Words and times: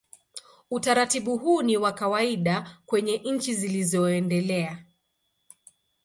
Utaratibu 0.71 1.37
huu 1.37 1.61
ni 1.61 1.77
wa 1.77 1.91
kawaida 1.91 2.79
kwenye 2.85 3.17
nchi 3.17 3.53
zilizoendelea. 3.53 4.85